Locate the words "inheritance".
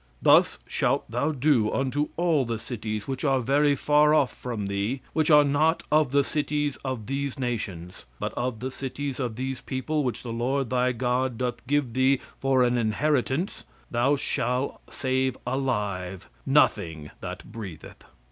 12.79-13.63